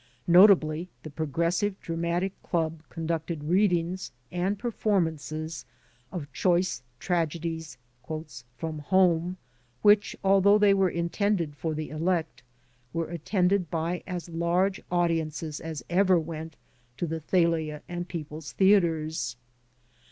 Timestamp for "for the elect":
11.55-12.41